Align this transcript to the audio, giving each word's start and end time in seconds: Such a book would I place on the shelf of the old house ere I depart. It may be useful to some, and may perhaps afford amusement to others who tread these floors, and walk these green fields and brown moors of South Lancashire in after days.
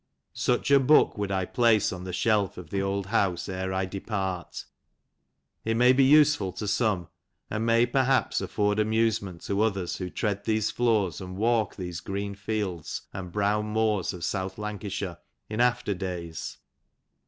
Such 0.33 0.71
a 0.71 0.79
book 0.79 1.15
would 1.15 1.31
I 1.31 1.45
place 1.45 1.93
on 1.93 2.05
the 2.05 2.11
shelf 2.11 2.57
of 2.57 2.71
the 2.71 2.81
old 2.81 3.05
house 3.05 3.47
ere 3.47 3.71
I 3.71 3.85
depart. 3.85 4.65
It 5.63 5.77
may 5.77 5.93
be 5.93 6.03
useful 6.03 6.51
to 6.53 6.67
some, 6.67 7.07
and 7.51 7.67
may 7.67 7.85
perhaps 7.85 8.41
afford 8.41 8.79
amusement 8.79 9.41
to 9.43 9.61
others 9.61 9.97
who 9.97 10.09
tread 10.09 10.45
these 10.45 10.71
floors, 10.71 11.21
and 11.21 11.37
walk 11.37 11.75
these 11.75 11.99
green 11.99 12.33
fields 12.33 13.03
and 13.13 13.31
brown 13.31 13.67
moors 13.67 14.11
of 14.11 14.25
South 14.25 14.57
Lancashire 14.57 15.19
in 15.51 15.61
after 15.61 15.93
days. 15.93 16.57